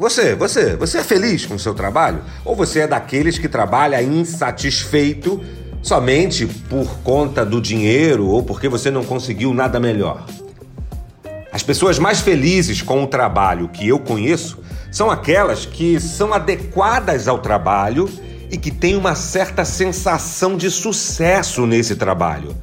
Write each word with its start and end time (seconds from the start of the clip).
Você, 0.00 0.34
você, 0.34 0.76
você 0.76 0.96
é 0.96 1.04
feliz 1.04 1.44
com 1.44 1.56
o 1.56 1.58
seu 1.58 1.74
trabalho? 1.74 2.22
Ou 2.42 2.56
você 2.56 2.80
é 2.80 2.86
daqueles 2.86 3.36
que 3.36 3.46
trabalha 3.46 4.02
insatisfeito 4.02 5.44
somente 5.82 6.46
por 6.46 7.00
conta 7.00 7.44
do 7.44 7.60
dinheiro 7.60 8.26
ou 8.26 8.42
porque 8.42 8.66
você 8.66 8.90
não 8.90 9.04
conseguiu 9.04 9.52
nada 9.52 9.78
melhor? 9.78 10.24
As 11.52 11.62
pessoas 11.62 11.98
mais 11.98 12.18
felizes 12.18 12.80
com 12.80 13.04
o 13.04 13.06
trabalho 13.06 13.68
que 13.68 13.86
eu 13.86 13.98
conheço 13.98 14.60
são 14.90 15.10
aquelas 15.10 15.66
que 15.66 16.00
são 16.00 16.32
adequadas 16.32 17.28
ao 17.28 17.38
trabalho 17.38 18.08
e 18.50 18.56
que 18.56 18.70
têm 18.70 18.96
uma 18.96 19.14
certa 19.14 19.66
sensação 19.66 20.56
de 20.56 20.70
sucesso 20.70 21.66
nesse 21.66 21.94
trabalho. 21.94 22.56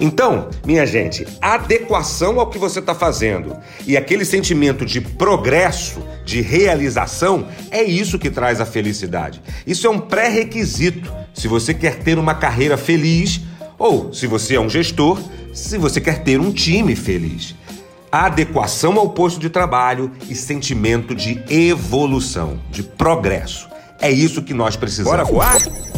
Então, 0.00 0.48
minha 0.64 0.86
gente, 0.86 1.26
adequação 1.40 2.38
ao 2.38 2.48
que 2.48 2.58
você 2.58 2.78
está 2.78 2.94
fazendo 2.94 3.56
e 3.86 3.96
aquele 3.96 4.24
sentimento 4.24 4.86
de 4.86 5.00
progresso, 5.00 6.00
de 6.28 6.42
realização, 6.42 7.46
é 7.70 7.82
isso 7.82 8.18
que 8.18 8.30
traz 8.30 8.60
a 8.60 8.66
felicidade. 8.66 9.40
Isso 9.66 9.86
é 9.86 9.90
um 9.90 9.98
pré-requisito 9.98 11.10
se 11.32 11.48
você 11.48 11.72
quer 11.72 12.00
ter 12.00 12.18
uma 12.18 12.34
carreira 12.34 12.76
feliz 12.76 13.40
ou, 13.78 14.12
se 14.12 14.26
você 14.26 14.56
é 14.56 14.60
um 14.60 14.68
gestor, 14.68 15.18
se 15.54 15.78
você 15.78 16.02
quer 16.02 16.22
ter 16.22 16.38
um 16.38 16.52
time 16.52 16.94
feliz. 16.94 17.54
Adequação 18.12 18.98
ao 18.98 19.08
posto 19.08 19.40
de 19.40 19.48
trabalho 19.48 20.12
e 20.28 20.34
sentimento 20.34 21.14
de 21.14 21.42
evolução, 21.48 22.60
de 22.70 22.82
progresso. 22.82 23.66
É 23.98 24.10
isso 24.10 24.42
que 24.42 24.52
nós 24.52 24.76
precisamos. 24.76 25.10
Bora 25.10 25.24
voar? 25.24 25.97